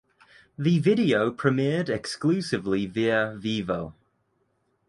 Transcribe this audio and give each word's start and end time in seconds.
The 0.57 0.79
video 0.79 1.29
premiered 1.31 1.87
exclusively 1.87 2.87
via 2.87 3.37
Vevo. 3.39 3.93